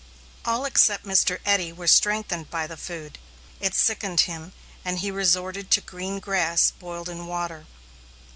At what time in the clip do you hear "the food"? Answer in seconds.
2.65-3.19